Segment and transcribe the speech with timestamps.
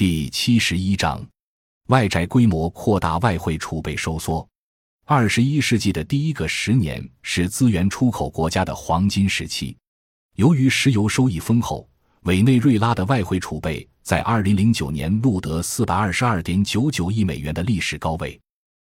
[0.00, 1.22] 第七十一章，
[1.88, 4.48] 外债规模扩大，外汇储备收缩。
[5.04, 9.76] 二十一世纪的第一个十年是资源出口国家的黄金时期。
[10.36, 11.86] 由于石油收益丰厚，
[12.22, 18.40] 委内瑞拉的外汇储备在二零零九年录得四百二十二点九九亿美元的历史高位。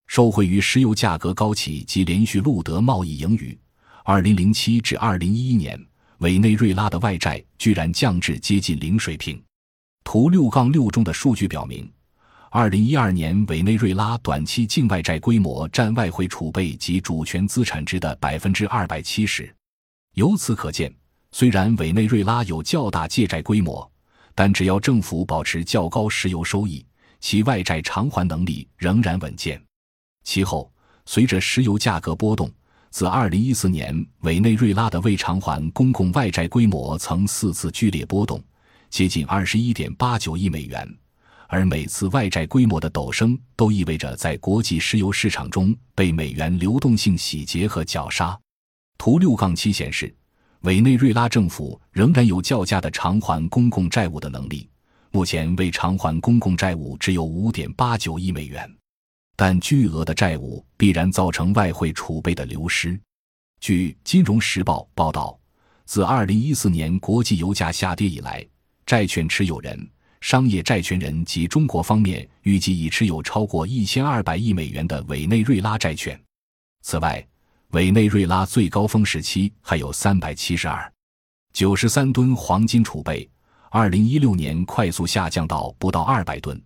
[0.07, 3.59] 受惠于石油价格高企及连续录得贸易盈余，
[4.05, 5.77] 二零零七至二零一一年。
[6.19, 9.43] 委内瑞拉的外债居然降至接近零水平。
[10.05, 11.89] 图六杠六中的数据表明，
[12.51, 19.55] 二零一二年委内瑞拉短期境外债规模占外汇储备及主权资产值的百分之二百七十。
[20.15, 20.93] 由此可见，
[21.31, 23.89] 虽然委内瑞拉有较大借债规模，
[24.35, 26.85] 但只要政府保持较高石油收益，
[27.21, 29.63] 其外债偿还能力仍然稳健。
[30.25, 30.73] 其后，
[31.07, 32.51] 随着石油价格波动。
[32.91, 38.43] 自2014年，委内瑞拉的未偿还公共外债规模曾四次剧烈波动，
[38.91, 40.87] 接近21.89亿美元。
[41.47, 48.39] 而每次外债规模的陡升，都意味着在国际石油市场中被美元流动性洗劫和绞杀。
[48.99, 50.15] 图六杠七显示，
[50.61, 54.69] 委内瑞拉政府仍然有较佳的偿还公共债务的能力，
[55.11, 58.71] 目前未偿还公共债务只有5.89亿美元。
[59.35, 63.01] 但巨额的债务必然造成外汇储备的流失。
[63.59, 65.37] 据《金融时报》报道，
[65.87, 68.47] 自2014年国际油价下跌以来，
[68.91, 69.89] 债券持有人、
[70.21, 76.21] 商业债权人及中国方面预计已持有超过1200亿美元的委内瑞拉债券。
[76.83, 77.25] 此外，
[77.69, 83.31] 委内瑞拉最高峰时期还有372.93吨黄金储备
[83.71, 86.61] ，2016年快速下降到不到200吨。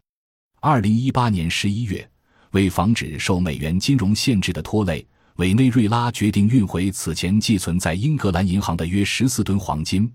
[0.63, 2.11] 2018年11月。
[2.53, 10.11] 为防止受美元金融限制的拖累，委内瑞拉决定运回此前寄存在英格兰银行的约十四吨黄金。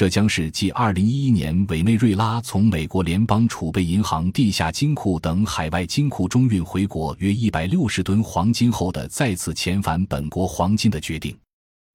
[0.00, 11.36] 这将是继二零一一年委内瑞拉从美国联邦储备银行地下金库等海外金库中运回国约一百六十吨黄金后的再次遣返本国黄金的决定。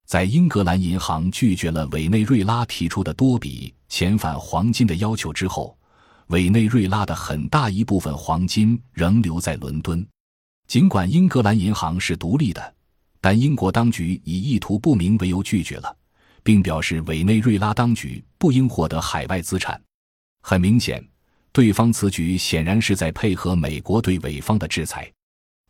[0.06, 5.76] 在英格兰银行拒绝了委内瑞拉提出的多笔遣返黄金的要求之后。
[6.28, 10.06] 委内瑞拉的很大一部分黄金仍留在伦敦，
[10.68, 12.74] 尽管英格兰银行是独立的，
[13.20, 15.96] 但英国当局以意图不明为由拒绝了，
[16.46, 19.78] 并表示委内瑞拉当局不应获得海外资产。
[20.42, 21.04] 很明显，
[21.50, 25.10] 对方此举显然是在配合美国对委方的制裁。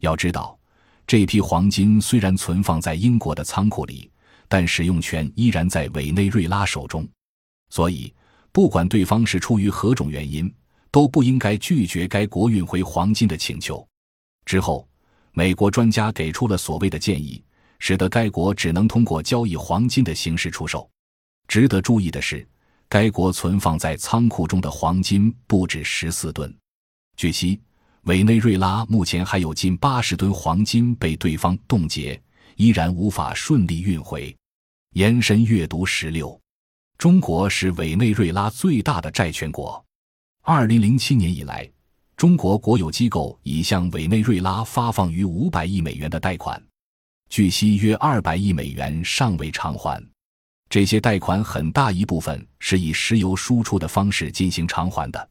[0.01, 0.59] 要知道，
[1.07, 4.11] 这批黄金虽然存放在英国的仓库里，
[4.49, 7.09] 但使用权依然在委内瑞拉手中，
[7.71, 8.13] 所以。
[8.53, 10.51] 不管对方是出于何种原因，
[10.91, 13.87] 都不应该拒绝该国运回黄金的请求。
[14.47, 14.89] 之后，
[15.33, 17.45] 美国专家给出了所谓的建议，
[17.79, 20.89] 使得该国只能通过交易黄金的形式出售。
[21.49, 22.47] 值得注意的是，
[22.89, 26.55] 该国存放在仓库中的黄金不止十四吨。
[27.17, 27.61] 据悉，
[28.03, 32.21] 委内瑞拉目前还有近八十吨黄金被对方冻结，
[32.57, 34.35] 依然无法顺利运回。
[34.95, 36.39] 延伸阅读十六。
[36.99, 39.85] 中国是委内瑞拉最大的债权国。
[40.43, 41.71] 二零零七年以来，
[42.17, 46.63] 中国国有机构已向委内瑞拉发放逾五百亿美元的贷款，
[47.29, 50.03] 据悉约二百亿美元尚未偿还。
[50.69, 55.29] 这些贷款很大一部分是以石油输出的方式进行偿还的。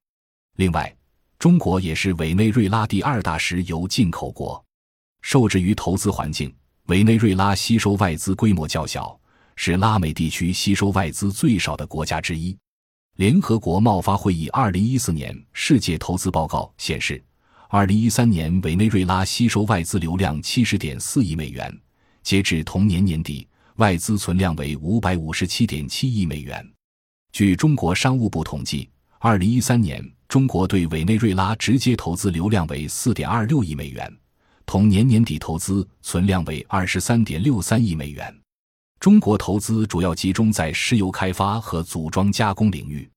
[0.58, 0.96] 另外，
[1.38, 4.64] 中国也是委内瑞拉第二大石油进口国。
[5.22, 6.54] 受制于投资环境，
[6.86, 9.20] 委内瑞拉吸收外资规模较小。
[9.58, 12.58] 是拉美地区吸收外资最少的国家之一。
[13.16, 17.24] 联合国贸发会议二零一四年世界投资报告显示，
[17.70, 21.74] 二零一三年委内瑞拉吸收外资流量七十点四亿美元，
[22.26, 26.68] 截至同年年底，外资存量为五百五十七点七亿美元。
[27.32, 34.12] 据中国商务部统计，二零一三年中国对委内瑞拉直接投资流量为四点二六亿美元，
[34.66, 38.36] 同年年底投资存量为二十三点六三亿美元。
[39.00, 43.08] 中国投资主要集中在石油开发和组装加工领域。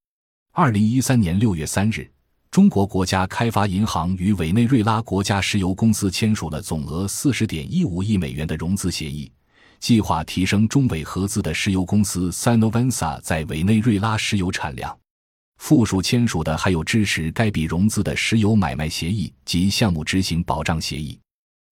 [0.53, 2.07] 二零一三年六月三日，
[2.51, 9.31] 中国国家开发银行与委内瑞拉国家石油公司签署了总额四十点一五亿美元的融资协议，
[9.79, 14.97] 计划提升中委合资的石油公司 Sinovansa 在委内瑞拉石油产量。
[15.59, 21.19] 附属签署的还有支持该笔融资的石油买卖协议及项目执行保障协议。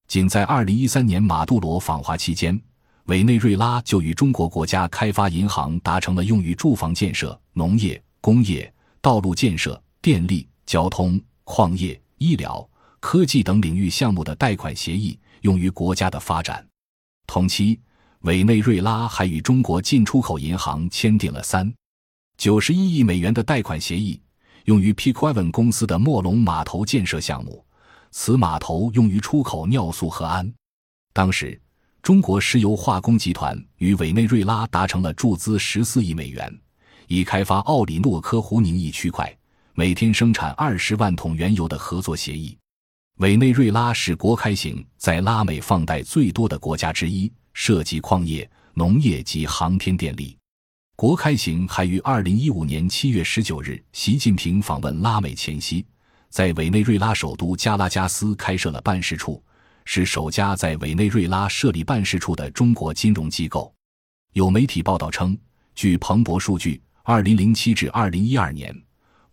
[0.09, 2.61] 仅在二零一三年马杜罗访华期间。
[3.07, 12.69] 委内瑞拉就与中国国家开发银行达成了用于住房建设、农业、工业、道路建设、电力、交通、矿业、医疗、
[12.99, 16.67] 科技等领域项目的贷款协议，用于国家的发展。
[17.27, 17.81] 同期，
[18.21, 21.73] 委内瑞拉还与中国进出口银行签订了三
[22.37, 24.21] 九十一亿美元的贷款协议，
[24.65, 27.65] 用于 Pequaven 公司的墨龙码头建设项目，
[28.11, 30.53] 此码头用于出口尿素和氨。
[31.13, 31.59] 当时，
[32.03, 36.53] 中国石油化工集团与委内瑞拉达成了注资十四亿美元，
[37.07, 39.37] 以开发奥里诺科湖宁一区块，
[39.79, 42.57] 每天生产二十万桶原油的合作协议。
[43.19, 50.35] 委内瑞拉是国开型在拉美放贷最多的国家之一，涉及矿业、农业及航天电力。
[50.97, 55.85] 国开行还于二零一五年七月十九日，习近平访问拉美前夕，
[56.31, 59.45] 在委内瑞拉首都加拉加斯开设了办事处，
[59.85, 63.71] 是首家在委内瑞拉设立办事处的中国金融机构。
[64.33, 65.37] 有媒体报道称，
[65.75, 68.75] 据彭博数据，二零零七至二零一二年，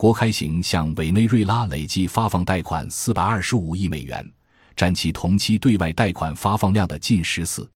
[0.03, 4.33] 国开行向委内瑞拉累计发放贷款四百二十五亿美元，
[4.75, 7.71] 占其同期对外贷款发放量的近十四。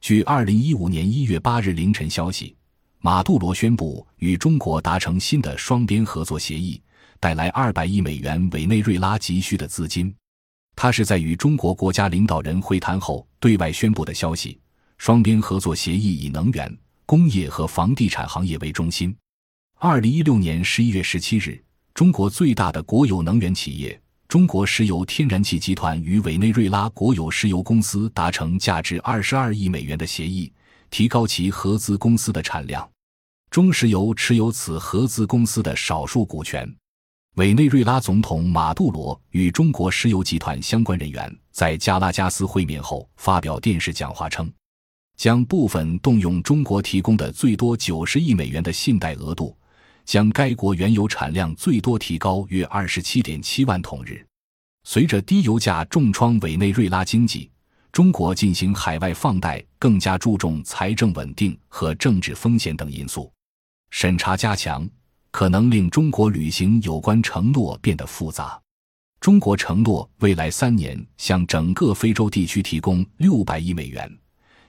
[0.00, 2.54] 据二零一五年一月八日凌晨消息。
[3.00, 6.80] 马杜罗宣布与中国达成新的双边合作协议，
[7.18, 10.14] 带来二百亿美元委内瑞拉急需的资金。
[10.76, 14.60] 他是在与中国国家领导人会谈后对外宣布的消息。
[14.98, 16.72] 双边合作协议以能源、
[17.04, 19.12] 工业和房地产行业为中心。
[19.80, 21.62] 二零一六年十一月十七日，
[21.94, 30.52] 中国最大的国有能源企业中国石油天然气集团与委内瑞拉国有石油公司达成价值二十二亿美元的协议，
[30.90, 32.90] 提高其合资公司的产量。
[33.48, 36.68] 中石油持有此合资公司的少数股权。
[37.36, 44.52] 委内瑞拉总统马杜罗与中国石油集团相关人员在加拉加斯会面后发表电视讲话称，
[45.16, 49.56] 将部分动用中国提供的最多九十亿美元的信贷额度，
[50.04, 54.24] 将该国原油产量最多提高约二十七点七万桶日。
[54.84, 57.50] 随着低油价重创委内瑞拉经济，
[57.90, 63.32] 中国进行海外放贷更加注重财政稳定和政治风险等因素。
[63.90, 64.86] 审查加强，
[65.30, 68.60] 可能令中国履行有关承诺变得复杂。
[69.20, 74.18] 中国承诺未来三年向整个非洲地区提供六百亿美元，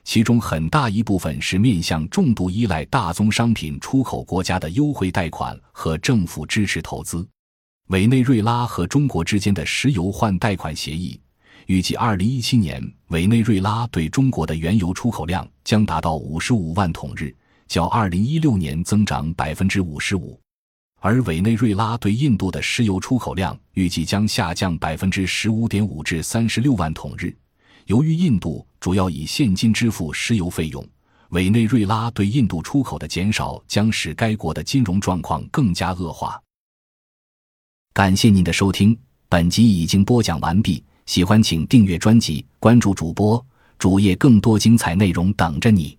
[0.06, 7.28] 其中很大一部分是面向重度依赖大宗商品出口国家的优惠贷款和政府支持投资。
[7.88, 11.20] 委内瑞拉和中国之间的石油换贷款协议，
[11.66, 17.34] 预计二零一七年委内瑞拉对中国的原油出口量将达到五十五万桶日。
[17.66, 20.40] 较二零一六年增长百分之五十五，
[21.00, 27.36] 而委内瑞拉对印度的石油出口量预计将下降百分之十五点五至三十六万桶日。
[27.86, 30.84] 由于印度主要以现金支付石油费用，
[31.30, 36.40] 委内瑞拉对印度出口的减少将使该国的金融状况更加恶化。
[37.92, 38.96] 感谢您的收听，
[39.28, 40.82] 本集已经播讲完毕。
[41.06, 43.44] 喜欢请订阅专辑，关注主播
[43.78, 45.96] 主页，更多精彩内容等着你。